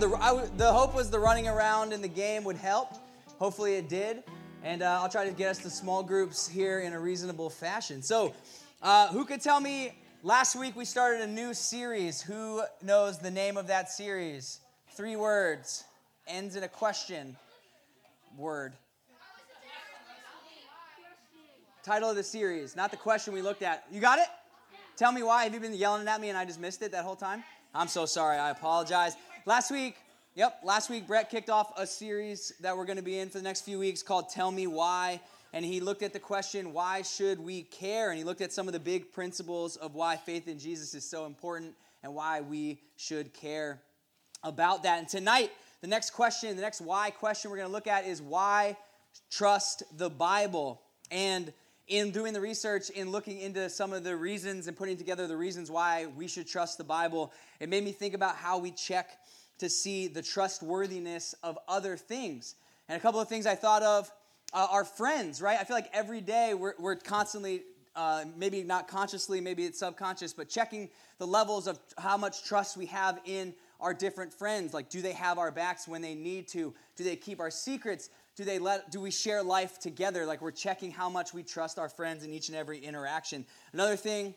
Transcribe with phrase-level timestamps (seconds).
[0.00, 2.94] The, I, the hope was the running around in the game would help.
[3.38, 4.22] Hopefully it did.
[4.64, 8.00] And uh, I'll try to get us to small groups here in a reasonable fashion.
[8.00, 8.32] So,
[8.80, 9.92] uh, who could tell me?
[10.22, 12.22] Last week we started a new series.
[12.22, 14.60] Who knows the name of that series?
[14.92, 15.84] Three words,
[16.26, 17.36] ends in a question
[18.38, 18.72] word.
[21.82, 23.84] Title of the series, not the question we looked at.
[23.92, 24.28] You got it?
[24.96, 25.44] Tell me why.
[25.44, 27.44] Have you been yelling at me and I just missed it that whole time?
[27.74, 28.38] I'm so sorry.
[28.38, 29.14] I apologize.
[29.46, 29.96] Last week,
[30.34, 33.38] yep, last week Brett kicked off a series that we're going to be in for
[33.38, 35.18] the next few weeks called Tell Me Why.
[35.54, 38.10] And he looked at the question, why should we care?
[38.10, 41.08] And he looked at some of the big principles of why faith in Jesus is
[41.08, 43.80] so important and why we should care
[44.42, 44.98] about that.
[44.98, 48.20] And tonight, the next question, the next why question we're going to look at is
[48.20, 48.76] why
[49.30, 50.82] trust the Bible?
[51.10, 51.50] And
[51.88, 55.36] in doing the research, in looking into some of the reasons and putting together the
[55.36, 59.08] reasons why we should trust the Bible, it made me think about how we check
[59.60, 62.56] to see the trustworthiness of other things.
[62.88, 64.10] And a couple of things I thought of
[64.52, 65.58] uh, are friends, right?
[65.60, 67.62] I feel like every day we're, we're constantly,
[67.94, 72.76] uh, maybe not consciously, maybe it's subconscious, but checking the levels of how much trust
[72.76, 74.74] we have in our different friends.
[74.74, 76.74] Like, do they have our backs when they need to?
[76.96, 78.10] Do they keep our secrets?
[78.36, 81.78] do they let do we share life together like we're checking how much we trust
[81.78, 84.34] our friends in each and every interaction another thing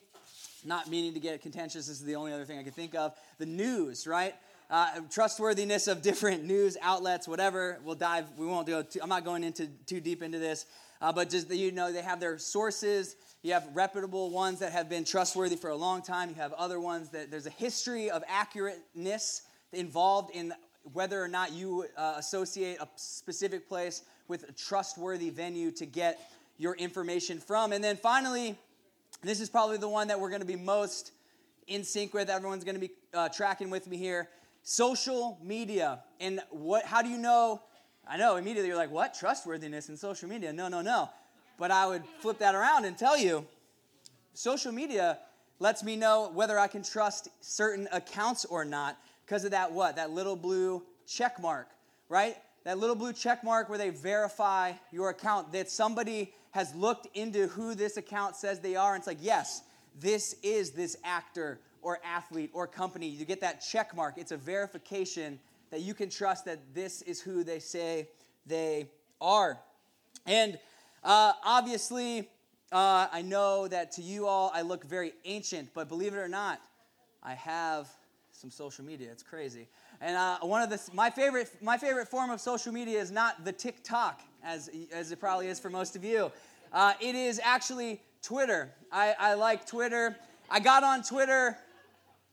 [0.66, 3.14] not meaning to get contentious this is the only other thing i can think of
[3.38, 4.36] the news right
[4.74, 9.24] uh, trustworthiness of different news outlets whatever we'll dive we won't go too, i'm not
[9.24, 10.66] going into too deep into this
[11.02, 14.90] uh, but just you know they have their sources you have reputable ones that have
[14.90, 18.24] been trustworthy for a long time you have other ones that there's a history of
[18.28, 20.54] accurateness involved in
[20.92, 26.20] whether or not you uh, associate a specific place with a trustworthy venue to get
[26.58, 27.72] your information from.
[27.72, 28.58] And then finally,
[29.22, 31.12] this is probably the one that we're going to be most
[31.68, 32.30] in sync with.
[32.30, 34.28] Everyone's going to be uh, tracking with me here.
[34.64, 36.00] Social media.
[36.20, 36.86] And what?
[36.86, 37.62] How do you know?
[38.08, 39.14] I know immediately you're like, what?
[39.14, 40.52] Trustworthiness in social media?
[40.52, 41.10] No, no, no.
[41.60, 43.46] But I would flip that around and tell you
[44.34, 45.20] social media
[45.60, 49.96] lets me know whether I can trust certain accounts or not because of that what?
[49.96, 51.70] That little blue check mark,
[52.10, 52.36] right?
[52.64, 57.48] That little blue check mark where they verify your account, that somebody has looked into
[57.48, 59.62] who this account says they are, and it's like, yes,
[60.00, 63.08] this is this actor or athlete or company.
[63.08, 64.16] You get that check mark.
[64.18, 65.40] It's a verification
[65.72, 68.08] that you can trust that this is who they say
[68.46, 68.88] they
[69.22, 69.60] are.
[70.26, 70.60] And
[71.04, 72.30] uh, obviously,
[72.72, 76.28] uh, I know that to you all, I look very ancient, but believe it or
[76.28, 76.62] not,
[77.22, 77.88] I have
[78.32, 79.10] some social media.
[79.12, 79.68] It's crazy.
[80.02, 83.46] And uh, one of the my favorite my favorite form of social media is not
[83.46, 86.32] the TikTok as as it probably is for most of you.
[86.74, 88.72] Uh, it is actually Twitter.
[88.92, 90.16] I, I like Twitter.
[90.50, 91.58] I got on Twitter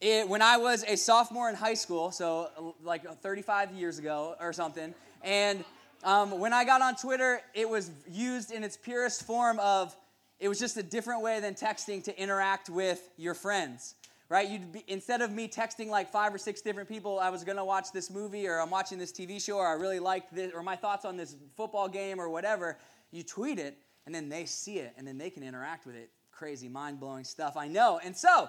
[0.00, 4.52] it, when I was a sophomore in high school, so like 35 years ago or
[4.52, 4.94] something.
[5.22, 5.64] And
[6.04, 9.94] um, when I got on Twitter, it was used in its purest form of
[10.38, 13.94] it was just a different way than texting to interact with your friends
[14.30, 14.48] right?
[14.48, 17.64] You'd be, instead of me texting like five or six different people, I was gonna
[17.64, 20.62] watch this movie or I'm watching this TV show or I really liked this or
[20.62, 22.78] my thoughts on this football game or whatever.
[23.10, 26.10] You tweet it and then they see it and then they can interact with it.
[26.30, 28.00] Crazy, mind blowing stuff, I know.
[28.02, 28.48] And so,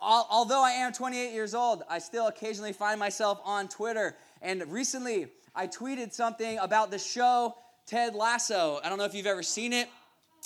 [0.00, 4.16] although I am 28 years old, I still occasionally find myself on Twitter.
[4.42, 7.56] And recently, I tweeted something about the show
[7.86, 8.80] Ted Lasso.
[8.84, 9.88] I don't know if you've ever seen it,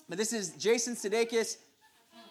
[0.08, 1.56] but this is Jason Sudeikis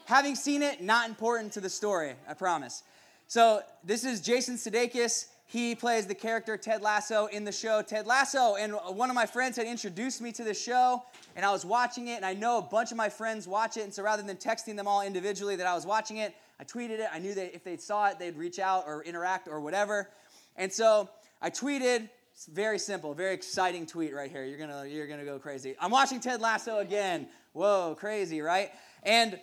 [0.06, 2.84] Having seen it, not important to the story, I promise.
[3.28, 5.28] So, this is Jason Sudeikis.
[5.46, 8.56] He plays the character Ted Lasso in the show Ted Lasso.
[8.56, 11.04] And one of my friends had introduced me to the show,
[11.36, 13.84] and I was watching it, and I know a bunch of my friends watch it.
[13.84, 17.00] And so, rather than texting them all individually that I was watching it, I tweeted
[17.00, 17.08] it.
[17.12, 20.12] I knew that if they saw it, they'd reach out or interact or whatever.
[20.56, 21.10] And so,
[21.42, 24.46] I tweeted, it's very simple, very exciting tweet right here.
[24.46, 25.76] You're gonna, you're gonna go crazy.
[25.82, 27.28] I'm watching Ted Lasso again.
[27.54, 28.70] Whoa, crazy, right?
[29.02, 29.40] And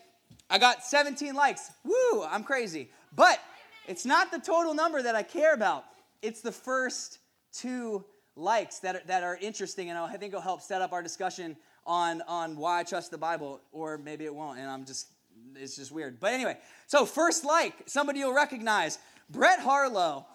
[0.49, 1.73] I got 17 likes.
[1.85, 2.89] Woo, I'm crazy.
[3.17, 3.41] But
[3.89, 5.87] it's not the total number that I care about.
[6.23, 7.19] It's the first
[7.53, 8.05] two
[8.37, 11.57] likes that are, that are interesting, and I think it'll help set up our discussion
[11.85, 15.09] on, on why I trust the Bible, or maybe it won't, and I'm just,
[15.57, 16.21] it's just weird.
[16.21, 16.57] But anyway,
[16.87, 18.99] so first like, somebody you'll recognize,
[19.31, 20.27] Brett Harlow,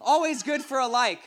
[0.00, 1.20] always good for a like.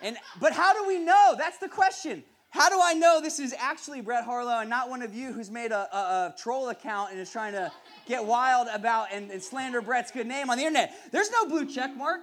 [0.00, 1.34] And, but how do we know?
[1.36, 2.22] That's the question.
[2.50, 5.50] How do I know this is actually Brett Harlow and not one of you who's
[5.50, 7.70] made a, a, a troll account and is trying to
[8.06, 10.94] get wild about and, and slander Brett's good name on the internet?
[11.12, 12.22] There's no blue check mark.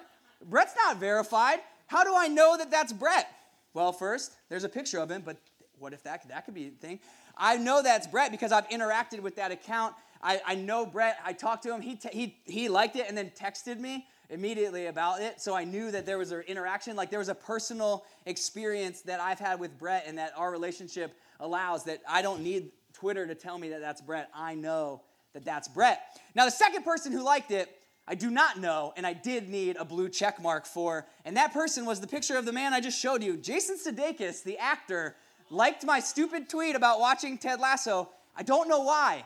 [0.49, 1.59] Brett's not verified.
[1.87, 3.27] How do I know that that's Brett?
[3.73, 5.37] Well, first, there's a picture of him, but
[5.79, 6.99] what if that, that could be a thing?
[7.37, 9.93] I know that's Brett because I've interacted with that account
[10.25, 11.19] I, I know Brett.
[11.23, 11.81] I talked to him.
[11.81, 15.39] He, te- he, he liked it and then texted me immediately about it.
[15.39, 16.95] So I knew that there was an interaction.
[16.95, 21.15] Like there was a personal experience that I've had with Brett and that our relationship
[21.39, 24.29] allows that I don't need Twitter to tell me that that's Brett.
[24.33, 26.01] I know that that's Brett.
[26.33, 27.69] Now, the second person who liked it,
[28.07, 31.05] I do not know, and I did need a blue check mark for.
[31.23, 33.37] And that person was the picture of the man I just showed you.
[33.37, 35.15] Jason Sudeikis, the actor,
[35.49, 38.09] liked my stupid tweet about watching Ted Lasso.
[38.35, 39.23] I don't know why,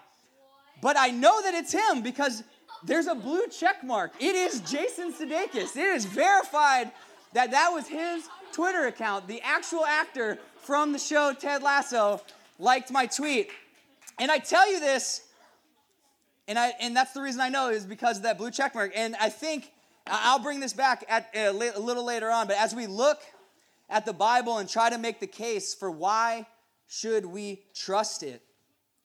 [0.82, 2.44] but I know that it's him because
[2.84, 4.14] there's a blue check mark.
[4.20, 5.76] It is Jason Sudeikis.
[5.76, 6.92] It is verified
[7.34, 9.28] that that was his Twitter account.
[9.28, 12.22] The actual actor from the show Ted Lasso
[12.58, 13.50] liked my tweet.
[14.20, 15.22] And I tell you this,
[16.48, 18.92] and I and that's the reason I know is because of that blue check mark.
[18.96, 19.72] And I think
[20.08, 22.48] I'll bring this back at a little later on.
[22.48, 23.20] But as we look
[23.90, 26.46] at the Bible and try to make the case for why
[26.88, 28.42] should we trust it,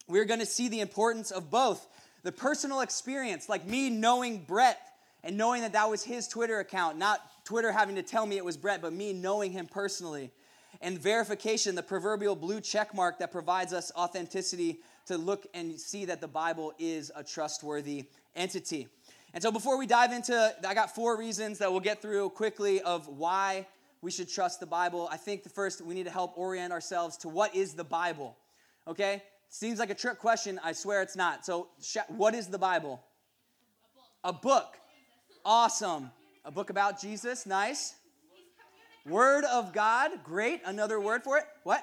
[0.06, 1.86] we're going to see the importance of both
[2.22, 4.78] the personal experience, like me knowing Brett
[5.22, 8.44] and knowing that that was his Twitter account, not Twitter having to tell me it
[8.44, 10.30] was Brett, but me knowing him personally.
[10.80, 16.06] And verification, the proverbial blue check mark that provides us authenticity to look and see
[16.06, 18.04] that the Bible is a trustworthy
[18.34, 18.88] entity.
[19.32, 22.80] And so before we dive into, I got four reasons that we'll get through quickly
[22.80, 23.66] of why
[24.04, 25.08] we should trust the Bible.
[25.10, 28.36] I think the first, we need to help orient ourselves to what is the Bible.
[28.86, 29.22] Okay?
[29.48, 30.60] Seems like a trick question.
[30.62, 31.46] I swear it's not.
[31.46, 31.68] So,
[32.08, 33.02] what is the Bible?
[34.22, 34.76] A book.
[35.42, 36.10] Awesome.
[36.44, 37.46] A book about Jesus.
[37.46, 37.94] Nice.
[39.06, 40.10] Word of God.
[40.22, 40.60] Great.
[40.66, 41.44] Another word for it.
[41.62, 41.82] What?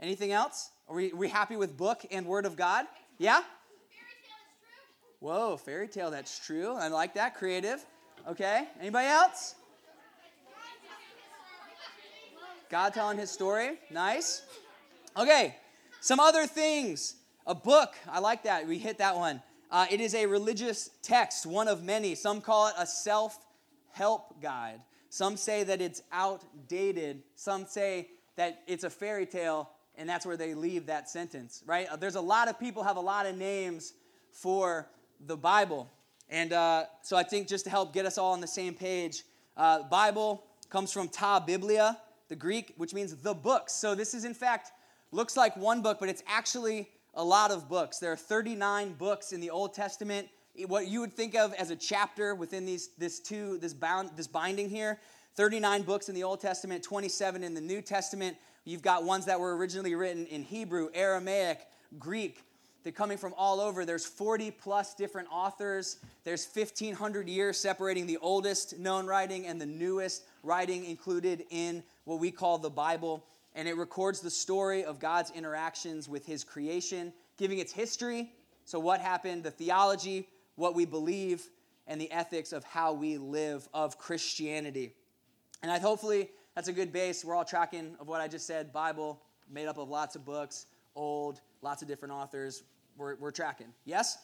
[0.00, 0.70] Anything else?
[0.88, 2.86] Are we, are we happy with book and word of God?
[3.18, 3.42] Yeah?
[5.20, 6.74] Whoa, fairy tale, that's true.
[6.74, 7.36] I like that.
[7.36, 7.84] Creative.
[8.28, 8.66] Okay.
[8.80, 9.54] Anybody else?
[12.70, 13.78] God telling his story.
[13.90, 14.42] Nice.
[15.16, 15.56] Okay.
[16.00, 17.16] Some other things.
[17.46, 18.66] A book, I like that.
[18.66, 19.42] We hit that one.
[19.70, 22.14] Uh, it is a religious text, one of many.
[22.14, 23.38] Some call it a self
[23.90, 24.80] help guide.
[25.10, 27.22] Some say that it's outdated.
[27.36, 31.86] Some say that it's a fairy tale, and that's where they leave that sentence, right?
[31.88, 33.92] Uh, there's a lot of people have a lot of names
[34.32, 34.88] for
[35.26, 35.90] the Bible.
[36.28, 39.22] And uh, so I think just to help get us all on the same page,
[39.56, 41.98] uh, Bible comes from ta biblia,
[42.28, 43.72] the Greek, which means the books.
[43.72, 44.72] So this is in fact
[45.12, 47.98] looks like one book, but it's actually a lot of books.
[47.98, 50.28] There are 39 books in the Old Testament.
[50.66, 54.26] What you would think of as a chapter within these this two this bound this
[54.26, 55.00] binding here.
[55.36, 58.36] 39 books in the Old Testament, 27 in the New Testament.
[58.64, 61.66] You've got ones that were originally written in Hebrew, Aramaic,
[61.98, 62.44] Greek.
[62.84, 63.84] They're coming from all over.
[63.84, 65.96] There's 40 plus different authors.
[66.22, 72.20] There's 1,500 years separating the oldest known writing and the newest writing included in what
[72.20, 77.12] we call the Bible and it records the story of God's interactions with his creation,
[77.38, 78.32] giving its history,
[78.64, 81.48] so what happened, the theology, what we believe,
[81.86, 84.94] and the ethics of how we live of Christianity.
[85.62, 87.24] And I hopefully that's a good base.
[87.24, 88.72] We're all tracking of what I just said.
[88.72, 89.20] Bible
[89.50, 90.66] made up of lots of books,
[90.96, 92.62] old, lots of different authors.
[92.96, 93.68] We're, we're tracking.
[93.84, 94.18] Yes?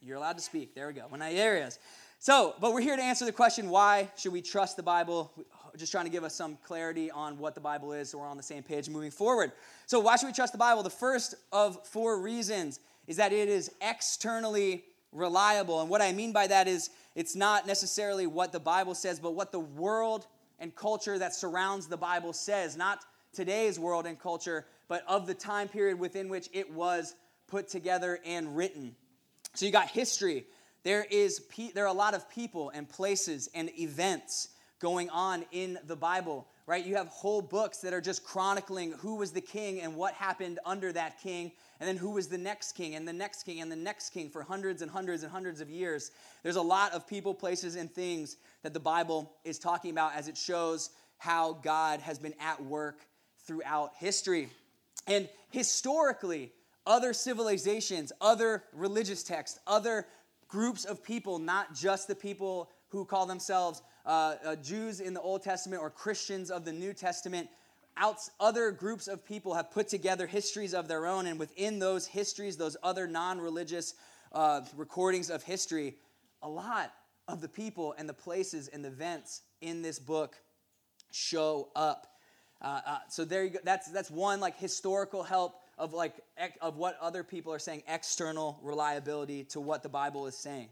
[0.00, 0.74] You're allowed to speak.
[0.74, 1.04] There we go.
[1.08, 1.78] When I areas.
[2.18, 5.32] So, but we're here to answer the question why should we trust the Bible?
[5.76, 8.36] just trying to give us some clarity on what the Bible is so we're on
[8.36, 9.52] the same page moving forward.
[9.86, 10.82] So, why should we trust the Bible?
[10.82, 15.80] The first of four reasons is that it is externally reliable.
[15.80, 19.34] And what I mean by that is it's not necessarily what the Bible says, but
[19.34, 20.26] what the world
[20.58, 22.76] and culture that surrounds the Bible says.
[22.76, 27.14] Not today's world and culture, but of the time period within which it was
[27.52, 28.96] put together and written.
[29.52, 30.46] So, you got history.
[30.84, 31.42] There, is,
[31.74, 34.48] there are a lot of people and places and events
[34.80, 36.84] going on in the Bible, right?
[36.84, 40.60] You have whole books that are just chronicling who was the king and what happened
[40.64, 43.70] under that king, and then who was the next king and the next king and
[43.70, 46.10] the next king for hundreds and hundreds and hundreds of years.
[46.42, 50.26] There's a lot of people, places, and things that the Bible is talking about as
[50.26, 52.96] it shows how God has been at work
[53.46, 54.48] throughout history.
[55.06, 56.50] And historically,
[56.86, 60.06] other civilizations, other religious texts, other
[60.48, 65.20] groups of people, not just the people who call themselves uh, uh, Jews in the
[65.20, 67.48] Old Testament or Christians of the New Testament.
[67.96, 72.06] Out, other groups of people have put together histories of their own, and within those
[72.06, 73.94] histories, those other non religious
[74.32, 75.96] uh, recordings of history,
[76.42, 76.92] a lot
[77.28, 80.36] of the people and the places and the events in this book
[81.12, 82.06] show up.
[82.60, 83.58] Uh, uh, so there you go.
[83.64, 86.14] That's that's one like historical help of like
[86.60, 90.68] of what other people are saying, external reliability to what the Bible is saying.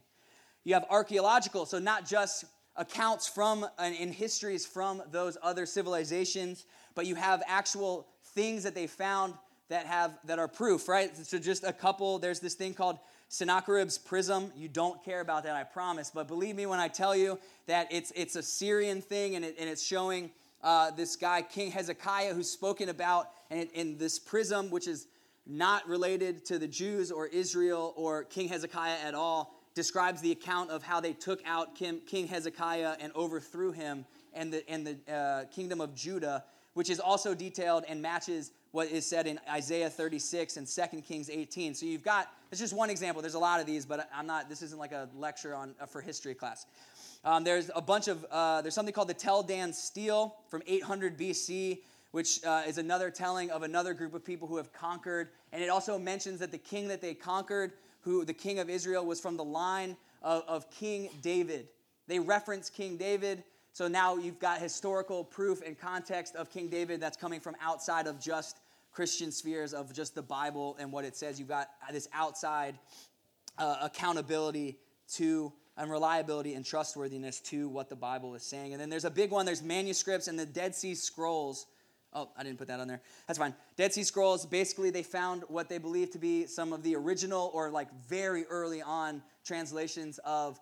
[0.64, 2.44] You have archaeological, so not just
[2.76, 8.86] accounts from and histories from those other civilizations, but you have actual things that they
[8.86, 9.34] found
[9.68, 11.16] that have that are proof, right?
[11.16, 12.18] So just a couple.
[12.18, 14.52] There's this thing called Sennacherib's prism.
[14.56, 16.10] You don't care about that, I promise.
[16.12, 19.68] But believe me when I tell you that it's it's Assyrian thing, and, it, and
[19.68, 20.30] it's showing
[20.62, 25.06] uh, this guy King Hezekiah who's spoken about, and in this prism, which is
[25.46, 30.70] not related to the Jews or Israel or King Hezekiah at all, describes the account
[30.70, 35.44] of how they took out King Hezekiah and overthrew him and the, and the uh,
[35.46, 40.56] kingdom of Judah, which is also detailed and matches what is said in Isaiah 36
[40.56, 41.74] and 2 Kings 18.
[41.74, 43.22] So you've got, it's just one example.
[43.22, 45.86] There's a lot of these, but I'm not, this isn't like a lecture on uh,
[45.86, 46.66] for history class.
[47.22, 51.18] Um, there's a bunch of, uh, there's something called the Tel Dan stele from 800
[51.18, 51.80] BC,
[52.12, 55.28] which uh, is another telling of another group of people who have conquered.
[55.52, 59.04] And it also mentions that the king that they conquered, who the king of Israel,
[59.04, 61.68] was from the line of, of King David.
[62.06, 63.44] They reference King David.
[63.72, 68.06] So now you've got historical proof and context of King David that's coming from outside
[68.06, 68.60] of just
[68.92, 71.38] Christian spheres, of just the Bible and what it says.
[71.38, 72.78] You've got this outside
[73.58, 74.78] uh, accountability
[75.14, 78.72] to and reliability and trustworthiness to what the Bible is saying.
[78.72, 81.66] And then there's a big one there's manuscripts and the Dead Sea Scrolls.
[82.12, 83.00] Oh, I didn't put that on there.
[83.26, 83.54] That's fine.
[83.76, 87.50] Dead Sea Scrolls, basically, they found what they believe to be some of the original
[87.54, 90.60] or like very early on translations of,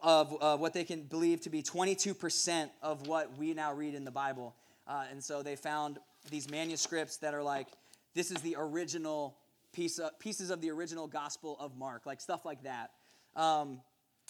[0.00, 4.04] of uh, what they can believe to be 22% of what we now read in
[4.04, 4.54] the Bible.
[4.86, 5.98] Uh, and so they found
[6.30, 7.66] these manuscripts that are like,
[8.14, 9.36] this is the original
[9.72, 12.90] piece of, pieces of the original Gospel of Mark, like stuff like that.
[13.34, 13.80] Um,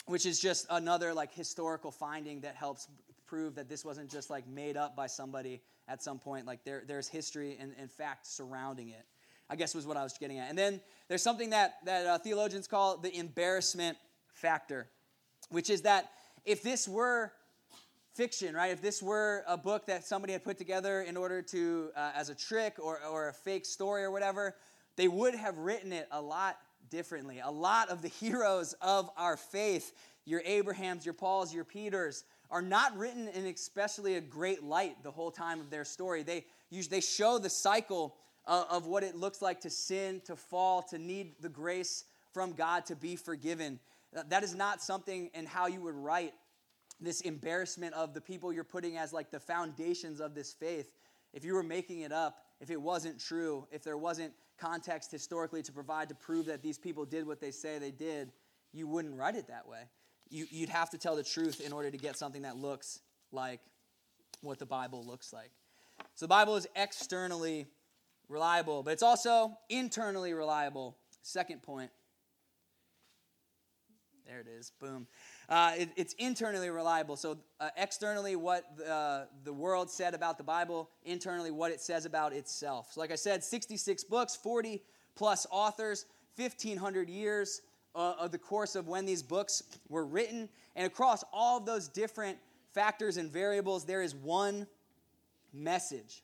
[0.06, 2.88] which is just another like historical finding that helps
[3.26, 6.47] prove that this wasn't just like made up by somebody at some point.
[6.47, 9.04] Like there, there's history and, and fact surrounding it.
[9.49, 10.49] I guess was what I was getting at.
[10.49, 13.99] And then there's something that that uh, theologians call the embarrassment
[14.32, 14.88] factor,
[15.50, 16.11] which is that
[16.44, 17.32] if this were
[18.14, 18.71] fiction, right?
[18.71, 22.28] If this were a book that somebody had put together in order to, uh, as
[22.28, 24.54] a trick or, or a fake story or whatever,
[24.97, 26.59] they would have written it a lot
[26.92, 27.40] differently.
[27.42, 29.94] A lot of the heroes of our faith,
[30.26, 35.11] your Abrahams, your Pauls, your Peters, are not written in especially a great light the
[35.11, 36.22] whole time of their story.
[36.22, 40.82] They, they show the cycle of, of what it looks like to sin, to fall,
[40.90, 43.80] to need the grace from God to be forgiven.
[44.28, 46.34] That is not something in how you would write
[47.00, 50.92] this embarrassment of the people you're putting as like the foundations of this faith.
[51.32, 55.62] If you were making it up, if it wasn't true, if there wasn't context historically
[55.62, 58.31] to provide to prove that these people did what they say they did,
[58.73, 59.81] you wouldn't write it that way.
[60.31, 63.00] You, would have to tell the truth in order to get something that looks
[63.33, 63.61] like
[64.42, 65.50] what the Bible looks like.
[66.14, 67.66] So the Bible is externally
[68.28, 70.97] reliable, but it's also internally reliable.
[71.23, 71.90] Second point.
[74.25, 74.71] There it is.
[74.81, 75.09] Boom.
[75.49, 77.16] Uh, it, it's internally reliable.
[77.16, 81.80] So, uh, externally, what the, uh, the world said about the Bible, internally, what it
[81.80, 82.92] says about itself.
[82.92, 84.82] So, like I said, 66 books, 40
[85.14, 86.06] plus authors,
[86.37, 87.62] 1,500 years
[87.94, 90.49] uh, of the course of when these books were written.
[90.76, 92.38] And across all of those different
[92.72, 94.66] factors and variables, there is one
[95.52, 96.22] message.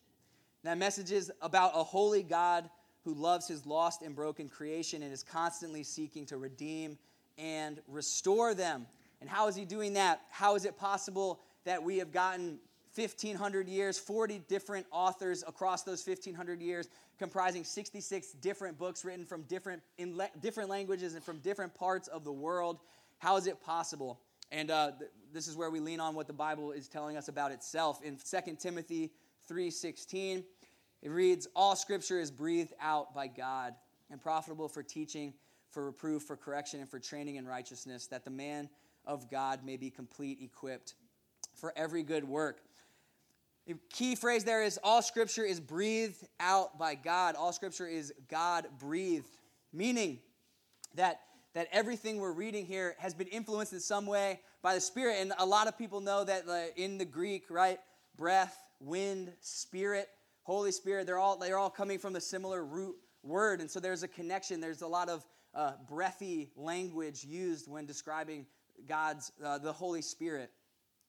[0.65, 2.69] That message is about a holy God
[3.05, 6.99] who loves his lost and broken creation and is constantly seeking to redeem
[7.37, 8.87] and restore them.
[9.21, 10.23] And how is he doing that?
[10.31, 12.59] How is it possible that we have gotten
[12.95, 19.43] 1,500 years, 40 different authors across those 1,500 years, comprising 66 different books written from
[19.43, 22.79] different, in le- different languages and from different parts of the world?
[23.19, 24.21] How is it possible?
[24.51, 27.29] And uh, th- this is where we lean on what the Bible is telling us
[27.29, 28.01] about itself.
[28.03, 29.13] In 2 Timothy
[29.51, 30.45] 3.16,
[31.03, 33.75] it reads, All scripture is breathed out by God
[34.11, 35.35] and profitable for teaching,
[35.71, 38.69] for reproof, for correction, and for training in righteousness, that the man
[39.09, 40.95] of God may be complete, equipped
[41.57, 42.61] for every good work.
[43.67, 47.35] The key phrase there is all scripture is breathed out by God.
[47.35, 49.29] All scripture is God breathed,
[49.73, 50.21] meaning
[50.95, 51.21] that
[51.55, 55.17] that everything we're reading here has been influenced in some way by the Spirit.
[55.19, 56.45] And a lot of people know that
[56.77, 57.81] in the Greek, right,
[58.17, 60.09] breath, wind, spirit,
[60.43, 64.03] Holy Spirit, they're all they're all coming from a similar root word, and so there's
[64.03, 64.61] a connection.
[64.61, 68.47] There's a lot of uh, breathy language used when describing
[68.87, 70.51] God's, uh, the Holy Spirit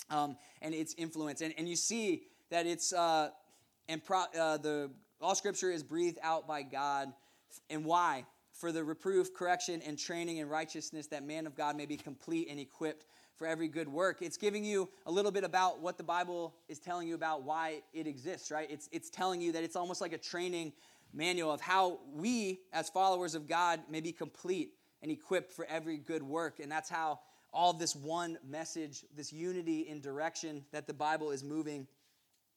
[0.09, 1.41] um, and its influence.
[1.41, 3.29] And, and you see that it's, uh,
[3.87, 7.11] and pro, uh, the, all scripture is breathed out by God.
[7.69, 8.25] And why?
[8.53, 12.47] For the reproof, correction, and training in righteousness, that man of God may be complete
[12.49, 14.21] and equipped for every good work.
[14.21, 17.81] It's giving you a little bit about what the Bible is telling you about why
[17.93, 18.69] it exists, right?
[18.69, 20.73] It's, it's telling you that it's almost like a training
[21.13, 25.97] manual of how we, as followers of God, may be complete and equipped for every
[25.97, 26.59] good work.
[26.59, 31.43] And that's how all this one message, this unity in direction that the Bible is
[31.43, 31.87] moving,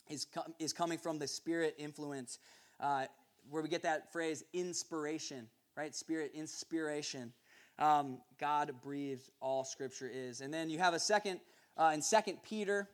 [0.08, 2.38] is, com- is coming from the Spirit influence.
[2.80, 3.06] Uh,
[3.50, 5.94] where we get that phrase inspiration, right?
[5.94, 7.32] Spirit, inspiration.
[7.78, 10.40] Um, God breathes all scripture is.
[10.40, 11.40] And then you have a second
[11.76, 12.88] uh, in Second Peter.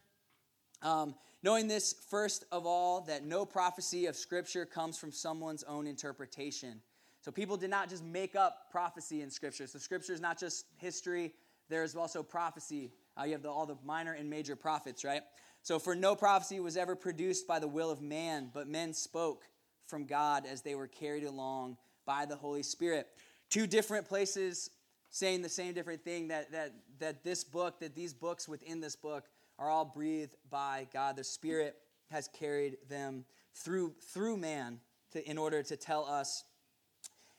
[0.82, 5.86] Um, knowing this, first of all, that no prophecy of scripture comes from someone's own
[5.86, 6.80] interpretation.
[7.20, 9.66] So people did not just make up prophecy in scripture.
[9.66, 11.32] So scripture is not just history,
[11.68, 12.92] there's also prophecy.
[13.18, 15.22] Uh, you have the, all the minor and major prophets, right?
[15.62, 19.44] So, for no prophecy was ever produced by the will of man, but men spoke
[19.86, 23.08] from God as they were carried along by the Holy Spirit.
[23.50, 24.70] Two different places
[25.10, 28.94] saying the same different thing that, that, that this book, that these books within this
[28.94, 29.24] book
[29.58, 31.16] are all breathed by God.
[31.16, 31.76] The Spirit
[32.10, 34.80] has carried them through, through man
[35.12, 36.44] to, in order to tell us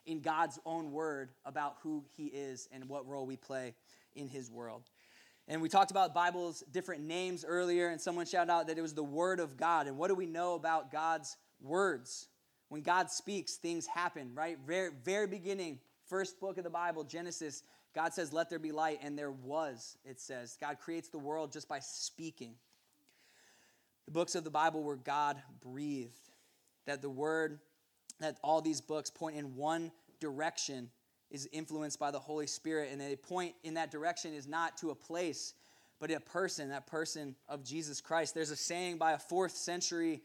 [0.06, 3.76] in God's own word about who He is and what role we play
[4.20, 4.84] in His world.
[5.48, 8.94] And we talked about Bible's different names earlier, and someone shouted out that it was
[8.94, 9.88] the Word of God.
[9.88, 12.28] And what do we know about God's words?
[12.68, 14.60] When God speaks, things happen, right?
[14.68, 17.64] Very, very beginning, first book of the Bible, Genesis,
[17.96, 20.56] God says, Let there be light, and there was, it says.
[20.62, 22.54] God creates the world just by speaking.
[24.06, 26.30] The books of the Bible were God breathed,
[26.86, 27.60] that the Word,
[28.20, 30.90] that all these books point in one direction
[31.32, 34.90] is influenced by the Holy Spirit, and they point in that direction is not to
[34.90, 35.54] a place,
[36.00, 38.34] but a person, that person of Jesus Christ.
[38.34, 40.22] There's a saying by a fourth century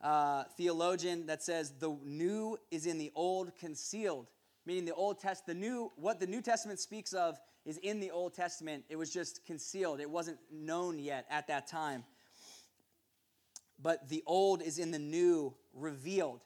[0.00, 4.28] uh, theologian that says, The new is in the old concealed,
[4.64, 8.10] meaning the Old Test, the new, what the New Testament speaks of is in the
[8.10, 8.84] Old Testament.
[8.88, 12.04] It was just concealed, it wasn't known yet at that time.
[13.82, 16.40] But the old is in the new revealed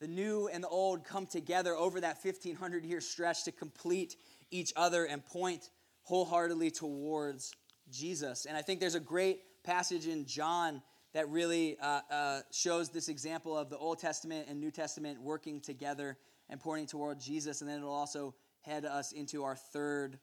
[0.00, 4.16] the new and the old come together over that 1500 year stretch to complete
[4.50, 5.70] each other and point
[6.02, 7.52] wholeheartedly towards
[7.90, 8.46] Jesus.
[8.46, 10.82] And I think there's a great passage in John
[11.14, 15.60] that really uh, uh, shows this example of the Old Testament and New Testament working
[15.60, 16.16] together
[16.48, 17.60] and pointing toward Jesus.
[17.60, 20.18] And then it'll also head us into our third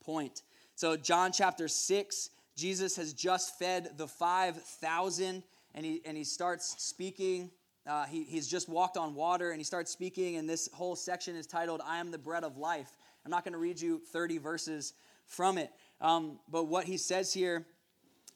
[0.00, 0.42] point.
[0.74, 5.42] So, John chapter 6, Jesus has just fed the 5,000,
[5.74, 7.50] and he, and he starts speaking
[7.86, 11.36] uh, he, he's just walked on water and he starts speaking, and this whole section
[11.36, 12.90] is titled, I am the bread of life.
[13.24, 14.94] I'm not going to read you 30 verses
[15.26, 15.70] from it.
[16.00, 17.66] Um, but what he says here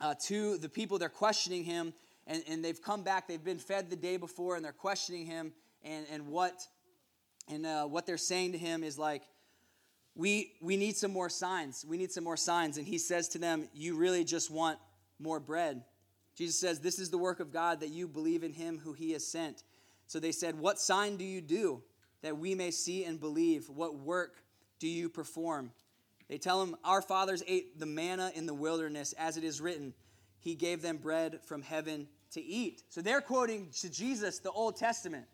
[0.00, 1.92] uh, to the people, they're questioning him,
[2.26, 5.52] and, and they've come back, they've been fed the day before, and they're questioning him,
[5.82, 6.66] and, and what
[7.50, 9.22] and uh, what they're saying to him is like,
[10.14, 11.84] we, we need some more signs.
[11.86, 12.78] We need some more signs.
[12.78, 14.78] And he says to them, You really just want
[15.18, 15.82] more bread.
[16.40, 19.12] Jesus says, This is the work of God that you believe in him who he
[19.12, 19.62] has sent.
[20.06, 21.82] So they said, What sign do you do
[22.22, 23.68] that we may see and believe?
[23.68, 24.42] What work
[24.78, 25.70] do you perform?
[26.30, 29.92] They tell him, Our fathers ate the manna in the wilderness, as it is written,
[30.38, 32.84] He gave them bread from heaven to eat.
[32.88, 35.26] So they're quoting to Jesus the Old Testament.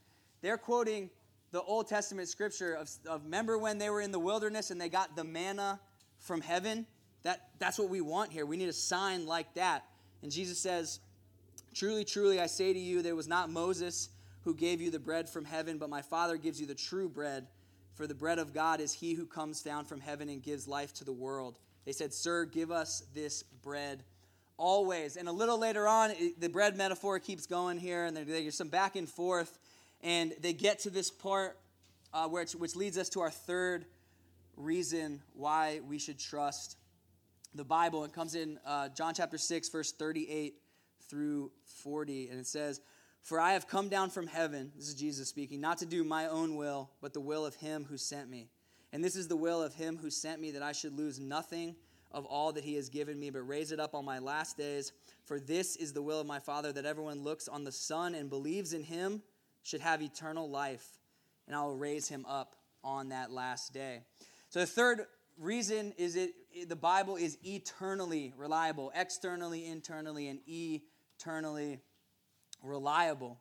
[0.43, 1.09] They're quoting
[1.53, 4.89] the Old Testament scripture of, of remember when they were in the wilderness and they
[4.89, 5.79] got the manna
[6.19, 6.85] from heaven?
[7.23, 8.45] That, that's what we want here.
[8.45, 9.85] We need a sign like that.
[10.23, 11.01] And Jesus says,
[11.75, 14.09] Truly, truly, I say to you, there was not Moses
[14.45, 17.47] who gave you the bread from heaven, but my Father gives you the true bread.
[17.95, 20.95] For the bread of God is he who comes down from heaven and gives life
[20.95, 21.59] to the world.
[21.85, 24.03] They said, Sir, give us this bread
[24.57, 25.17] always.
[25.17, 28.97] And a little later on, the bread metaphor keeps going here, and there's some back
[28.97, 29.59] and forth.
[30.03, 31.59] And they get to this part
[32.13, 33.85] uh, which, which leads us to our third
[34.57, 36.77] reason why we should trust
[37.57, 38.05] the Bible.
[38.05, 40.55] It comes in uh, John chapter 6, verse 38
[41.09, 41.51] through
[41.83, 42.81] 40, and it says,
[43.23, 46.27] For I have come down from heaven, this is Jesus speaking, not to do my
[46.27, 48.49] own will, but the will of him who sent me.
[48.93, 51.77] And this is the will of him who sent me, that I should lose nothing
[52.13, 54.93] of all that he has given me, but raise it up on my last days.
[55.25, 58.31] For this is the will of my Father, that everyone looks on the Son and
[58.31, 59.23] believes in him
[59.63, 60.87] should have eternal life,
[61.47, 64.03] and I will raise him up on that last day.
[64.49, 65.07] So the third
[65.39, 66.33] reason is it
[66.69, 71.81] the Bible is eternally reliable, externally, internally, and eternally
[72.63, 73.39] reliable.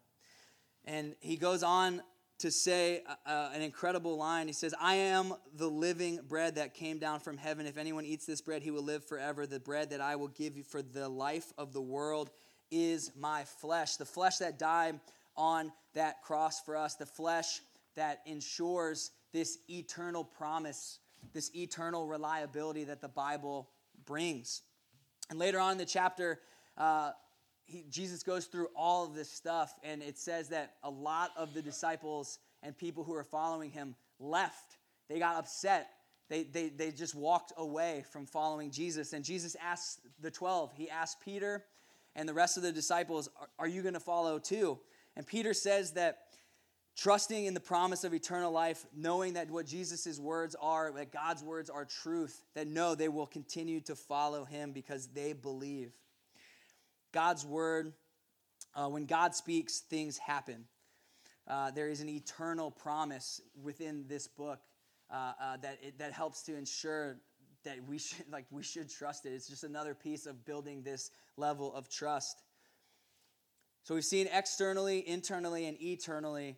[0.83, 2.01] And he goes on
[2.39, 4.47] to say uh, uh, an incredible line.
[4.47, 7.65] He says, I am the living bread that came down from heaven.
[7.65, 9.47] If anyone eats this bread, he will live forever.
[9.47, 12.31] The bread that I will give you for the life of the world
[12.71, 13.95] is my flesh.
[13.95, 14.99] The flesh that died
[15.37, 17.61] on that cross for us, the flesh
[17.95, 20.99] that ensures this eternal promise
[21.33, 23.69] this eternal reliability that the Bible
[24.05, 24.61] brings.
[25.29, 26.39] And later on in the chapter,
[26.77, 27.11] uh,
[27.65, 31.53] he, Jesus goes through all of this stuff, and it says that a lot of
[31.53, 34.77] the disciples and people who were following him left.
[35.09, 35.89] They got upset.
[36.29, 39.13] They, they, they just walked away from following Jesus.
[39.13, 41.65] And Jesus asked the 12, he asked Peter
[42.15, 44.79] and the rest of the disciples, Are, are you going to follow too?
[45.15, 46.24] And Peter says that
[46.95, 51.43] trusting in the promise of eternal life, knowing that what Jesus' words are, that God's
[51.43, 55.91] words are truth, that no, they will continue to follow him because they believe.
[57.11, 57.93] God's word,
[58.75, 60.65] uh, when God speaks, things happen.
[61.47, 64.59] Uh, there is an eternal promise within this book
[65.11, 67.17] uh, uh that, it, that helps to ensure
[67.63, 69.33] that we should like we should trust it.
[69.33, 72.41] It's just another piece of building this level of trust.
[73.83, 76.57] So we've seen externally, internally, and eternally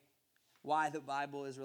[0.67, 1.58] why the Bible is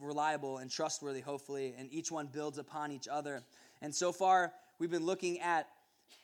[0.00, 3.42] reliable and trustworthy, hopefully, and each one builds upon each other.
[3.82, 5.68] And so far, we've been looking at,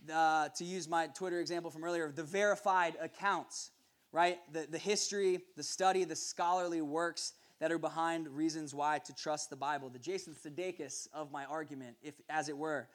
[0.07, 3.71] the, to use my Twitter example from earlier, the verified accounts,
[4.13, 4.39] right?
[4.51, 9.51] The, the history, the study, the scholarly works that are behind reasons why to trust
[9.51, 9.91] the Bible.
[9.91, 12.89] The Jason Sudeikis of my argument, if as it were.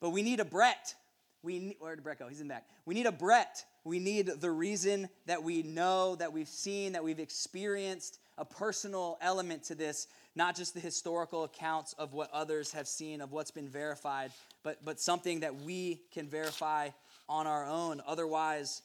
[0.00, 0.94] But we need a Brett.
[1.42, 2.28] We where did Brett go?
[2.28, 2.68] He's in back.
[2.84, 3.64] We need a Brett.
[3.84, 9.18] We need the reason that we know, that we've seen, that we've experienced, a personal
[9.20, 13.50] element to this, not just the historical accounts of what others have seen, of what's
[13.50, 14.30] been verified,
[14.62, 16.88] but, but something that we can verify
[17.28, 18.00] on our own.
[18.06, 18.82] Otherwise,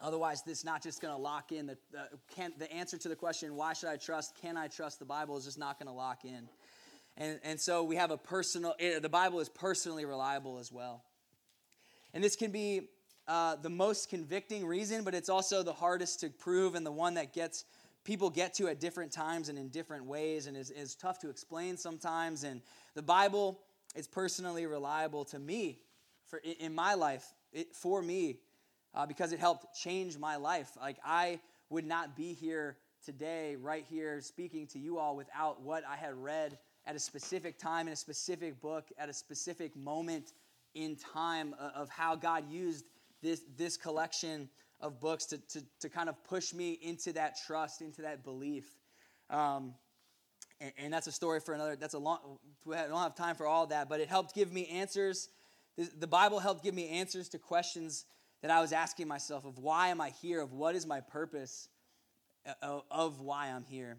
[0.00, 1.66] otherwise this is not just going to lock in.
[1.66, 4.98] The, the, can, the answer to the question, why should I trust, can I trust
[4.98, 6.48] the Bible, is just not going to lock in.
[7.16, 11.02] And, and so we have a personal, eh, the Bible is personally reliable as well.
[12.14, 12.88] And this can be
[13.26, 17.14] uh, the most convicting reason, but it's also the hardest to prove and the one
[17.14, 17.64] that gets
[18.08, 21.28] people get to at different times and in different ways and is, is tough to
[21.28, 22.42] explain sometimes.
[22.42, 22.62] And
[22.94, 23.60] the Bible
[23.94, 25.80] is personally reliable to me
[26.26, 28.38] for in my life, it, for me,
[28.94, 30.70] uh, because it helped change my life.
[30.80, 35.84] Like I would not be here today, right here, speaking to you all without what
[35.86, 40.32] I had read at a specific time in a specific book at a specific moment
[40.74, 42.86] in time of how God used
[43.20, 44.48] this, this collection
[44.80, 48.64] of books to, to, to kind of push me into that trust, into that belief.
[49.30, 49.74] Um,
[50.60, 53.46] and, and, that's a story for another, that's a long, we don't have time for
[53.46, 55.28] all that, but it helped give me answers.
[55.76, 58.06] The, the Bible helped give me answers to questions
[58.42, 61.68] that I was asking myself of why am I here, of what is my purpose,
[62.46, 63.98] uh, of, of why I'm here.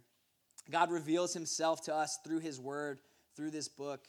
[0.71, 2.99] God reveals himself to us through his word,
[3.35, 4.01] through this book.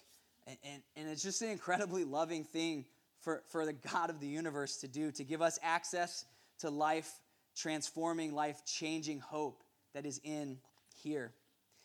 [0.46, 2.84] And, and, and, it's just an incredibly loving thing
[3.20, 6.24] for, for the God of the universe to do, to give us access
[6.60, 7.20] to life
[7.56, 9.62] transforming, life changing hope
[9.94, 10.58] that is in
[11.02, 11.32] here.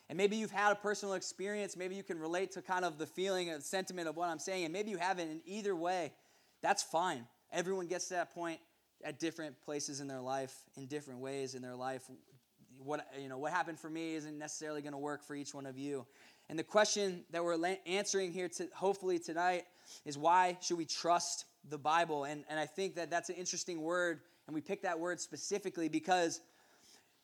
[0.10, 1.76] And maybe you've had a personal experience.
[1.76, 4.66] Maybe you can relate to kind of the feeling and sentiment of what I'm saying.
[4.66, 5.30] And maybe you haven't.
[5.30, 6.14] In either way,
[6.62, 7.26] that's fine.
[7.52, 8.60] Everyone gets to that point
[9.04, 12.04] at different places in their life, in different ways in their life.
[12.78, 15.66] What, you know, what happened for me isn't necessarily going to work for each one
[15.66, 16.06] of you.
[16.50, 19.64] And the question that we're answering here, to, hopefully tonight,
[20.06, 22.24] is why should we trust the Bible?
[22.26, 25.90] And, and I think that that's an interesting word and we pick that word specifically
[25.90, 26.42] because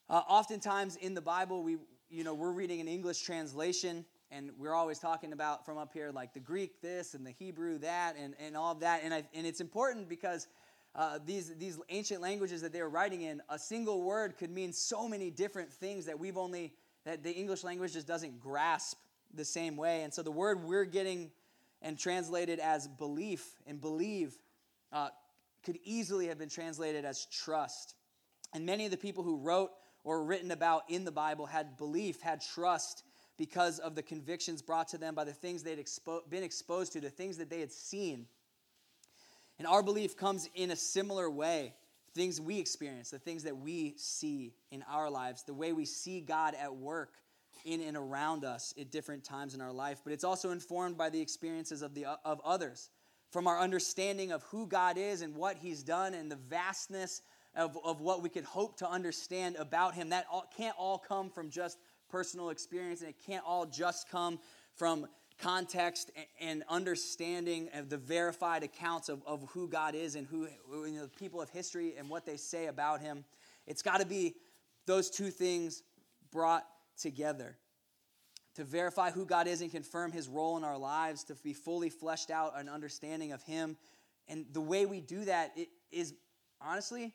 [0.09, 1.77] uh, oftentimes in the Bible, we,
[2.09, 6.11] you know, we're reading an English translation and we're always talking about from up here
[6.11, 9.01] like the Greek this and the Hebrew that and, and all of that.
[9.03, 10.47] And, I, and it's important because
[10.95, 14.73] uh, these, these ancient languages that they were writing in, a single word could mean
[14.73, 16.73] so many different things that we've only,
[17.05, 18.97] that the English language just doesn't grasp
[19.33, 20.03] the same way.
[20.03, 21.31] And so the word we're getting
[21.81, 24.37] and translated as belief and believe
[24.91, 25.09] uh,
[25.63, 27.95] could easily have been translated as trust.
[28.53, 29.71] And many of the people who wrote
[30.03, 33.03] or written about in the Bible had belief, had trust
[33.37, 37.01] because of the convictions brought to them by the things they'd expo- been exposed to,
[37.01, 38.27] the things that they had seen.
[39.57, 41.73] And our belief comes in a similar way.
[42.13, 46.19] Things we experience, the things that we see in our lives, the way we see
[46.19, 47.13] God at work
[47.65, 50.01] in and around us at different times in our life.
[50.03, 52.89] But it's also informed by the experiences of, the, uh, of others
[53.31, 57.21] from our understanding of who God is and what He's done and the vastness
[57.55, 60.09] of, of what we could hope to understand about Him.
[60.09, 61.77] That all, can't all come from just
[62.09, 64.39] personal experience, and it can't all just come
[64.75, 65.07] from
[65.39, 70.47] context and understanding of the verified accounts of, of who God is and who
[70.85, 73.25] you know, the people of history and what they say about Him.
[73.65, 74.35] It's got to be
[74.85, 75.83] those two things
[76.31, 76.65] brought
[76.99, 77.57] together
[78.55, 81.89] to verify who God is and confirm his role in our lives, to be fully
[81.89, 83.77] fleshed out an understanding of him.
[84.27, 85.57] And the way we do that
[85.91, 86.13] is
[86.59, 87.13] honestly,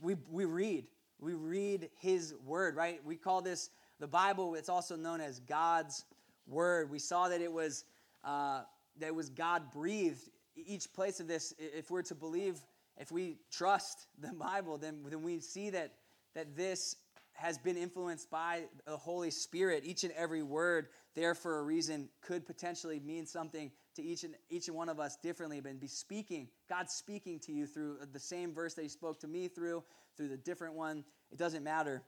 [0.00, 0.86] we, we read.
[1.20, 3.00] We read his word, right?
[3.04, 6.04] We call this the Bible, it's also known as God's
[6.48, 6.90] word.
[6.90, 7.84] We saw that it was
[8.24, 8.62] uh,
[8.98, 10.28] that it was God breathed.
[10.56, 12.58] Each place of this, if we're to believe,
[12.98, 15.94] if we trust the Bible, then, then we see that
[16.34, 16.96] that this
[17.32, 19.84] has been influenced by the Holy Spirit.
[19.84, 24.34] Each and every word there for a reason could potentially mean something to each and
[24.50, 28.18] each and one of us differently, but be speaking, God speaking to you through the
[28.18, 29.82] same verse that He spoke to me through,
[30.16, 31.04] through the different one.
[31.30, 32.02] It doesn't matter.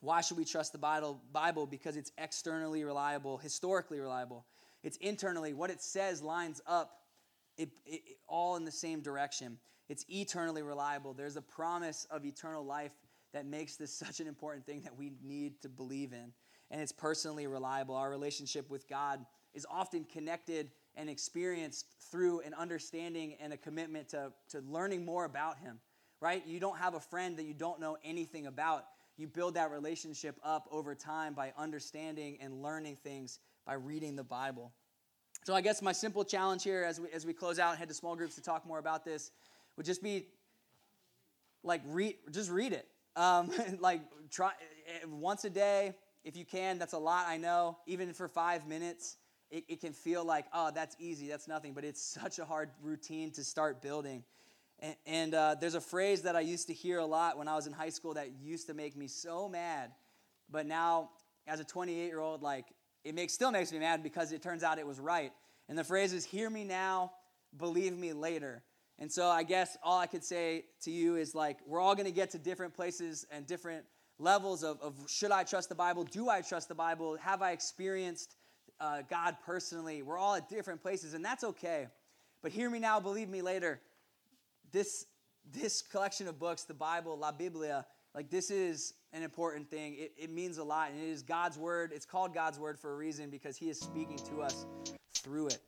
[0.00, 1.20] Why should we trust the Bible?
[1.32, 4.46] Bible because it's externally reliable, historically reliable.
[4.82, 7.00] It's internally what it says lines up
[7.58, 9.58] it, it, all in the same direction.
[9.88, 11.12] It's eternally reliable.
[11.12, 12.92] There's a promise of eternal life
[13.32, 16.32] that makes this such an important thing that we need to believe in.
[16.70, 17.96] And it's personally reliable.
[17.96, 24.08] Our relationship with God is often connected and experienced through an understanding and a commitment
[24.10, 25.80] to, to learning more about Him,
[26.20, 26.46] right?
[26.46, 28.84] You don't have a friend that you don't know anything about.
[29.16, 34.24] You build that relationship up over time by understanding and learning things by reading the
[34.24, 34.72] Bible.
[35.44, 37.88] So I guess my simple challenge here as we, as we close out and head
[37.88, 39.30] to small groups to talk more about this
[39.76, 40.26] would just be
[41.62, 44.52] like read just read it um, like try
[45.08, 45.94] once a day
[46.24, 49.16] if you can that's a lot i know even for five minutes
[49.50, 52.70] it, it can feel like oh that's easy that's nothing but it's such a hard
[52.82, 54.24] routine to start building
[54.82, 57.54] and, and uh, there's a phrase that i used to hear a lot when i
[57.54, 59.92] was in high school that used to make me so mad
[60.50, 61.10] but now
[61.46, 62.66] as a 28 year old like
[63.04, 65.32] it makes, still makes me mad because it turns out it was right.
[65.68, 67.12] And the phrase is, hear me now,
[67.56, 68.62] believe me later.
[69.00, 72.06] And so I guess all I could say to you is like, we're all going
[72.06, 73.84] to get to different places and different
[74.18, 76.04] levels of, of, should I trust the Bible?
[76.04, 77.16] Do I trust the Bible?
[77.16, 78.36] Have I experienced
[78.78, 80.02] uh, God personally?
[80.02, 81.86] We're all at different places, and that's okay.
[82.42, 83.80] But hear me now, believe me later.
[84.70, 85.06] This,
[85.50, 89.94] this collection of books, the Bible, La Biblia, like this is an important thing.
[89.96, 91.92] It, it means a lot, and it is God's word.
[91.94, 94.66] It's called God's word for a reason because He is speaking to us
[95.14, 95.58] through it.